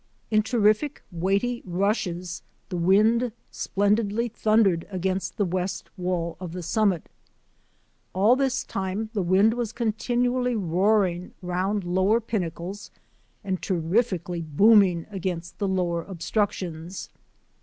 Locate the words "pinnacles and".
12.19-13.61